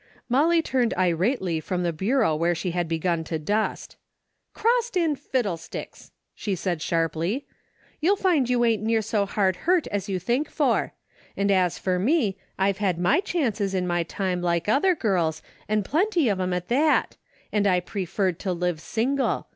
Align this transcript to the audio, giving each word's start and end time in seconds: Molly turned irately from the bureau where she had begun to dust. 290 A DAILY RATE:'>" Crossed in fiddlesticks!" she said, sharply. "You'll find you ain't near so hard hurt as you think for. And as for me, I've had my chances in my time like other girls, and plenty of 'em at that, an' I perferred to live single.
Molly 0.29 0.63
turned 0.63 0.95
irately 0.97 1.59
from 1.59 1.83
the 1.83 1.93
bureau 1.93 2.35
where 2.35 2.55
she 2.55 2.71
had 2.71 2.87
begun 2.87 3.23
to 3.25 3.37
dust. 3.37 3.97
290 4.55 4.99
A 4.99 4.99
DAILY 4.99 5.09
RATE:'>" 5.11 5.15
Crossed 5.15 5.21
in 5.21 5.29
fiddlesticks!" 5.31 6.11
she 6.33 6.55
said, 6.55 6.81
sharply. 6.81 7.45
"You'll 7.99 8.15
find 8.15 8.49
you 8.49 8.65
ain't 8.65 8.81
near 8.81 9.03
so 9.03 9.27
hard 9.27 9.57
hurt 9.57 9.85
as 9.89 10.09
you 10.09 10.17
think 10.17 10.49
for. 10.49 10.93
And 11.37 11.51
as 11.51 11.77
for 11.77 11.99
me, 11.99 12.35
I've 12.57 12.79
had 12.79 12.97
my 12.97 13.19
chances 13.19 13.75
in 13.75 13.85
my 13.85 14.01
time 14.01 14.41
like 14.41 14.67
other 14.67 14.95
girls, 14.95 15.43
and 15.69 15.85
plenty 15.85 16.29
of 16.29 16.39
'em 16.39 16.51
at 16.51 16.69
that, 16.69 17.17
an' 17.51 17.67
I 17.67 17.79
perferred 17.79 18.39
to 18.39 18.53
live 18.53 18.81
single. 18.81 19.49